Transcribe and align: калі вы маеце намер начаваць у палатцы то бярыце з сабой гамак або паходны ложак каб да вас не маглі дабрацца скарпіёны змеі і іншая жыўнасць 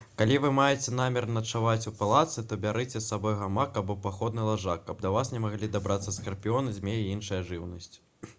калі 0.19 0.35
вы 0.43 0.49
маеце 0.59 0.93
намер 0.99 1.25
начаваць 1.33 1.87
у 1.91 1.93
палатцы 1.99 2.43
то 2.53 2.57
бярыце 2.63 2.95
з 2.95 3.03
сабой 3.11 3.35
гамак 3.43 3.77
або 3.83 3.97
паходны 4.07 4.49
ложак 4.49 4.83
каб 4.89 5.05
да 5.07 5.13
вас 5.19 5.33
не 5.37 5.43
маглі 5.45 5.71
дабрацца 5.77 6.17
скарпіёны 6.19 6.77
змеі 6.81 7.01
і 7.07 7.15
іншая 7.19 7.41
жыўнасць 7.53 7.95